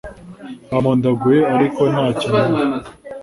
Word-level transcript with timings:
bampondaguye, 0.71 1.41
ariko 1.55 1.81
nta 1.93 2.05
cyo 2.19 2.29
numva 2.49 2.89